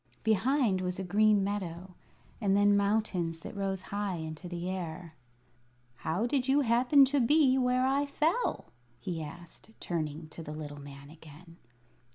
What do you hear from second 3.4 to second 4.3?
that rose high